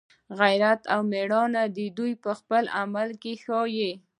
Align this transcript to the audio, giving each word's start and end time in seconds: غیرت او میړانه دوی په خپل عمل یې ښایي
غیرت 0.39 0.81
او 0.93 1.01
میړانه 1.11 1.63
دوی 1.97 2.13
په 2.23 2.31
خپل 2.39 2.63
عمل 2.79 3.09
یې 3.23 3.33
ښایي 3.43 3.91